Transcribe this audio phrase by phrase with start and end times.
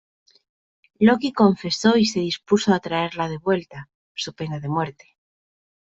[0.97, 5.15] Loki confesó y se dispuso a traerla de vuelta, su pena de muerte.